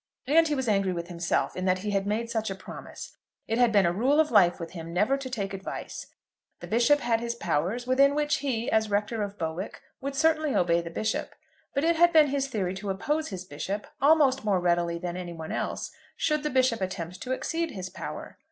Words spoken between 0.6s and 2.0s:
angry with himself in that he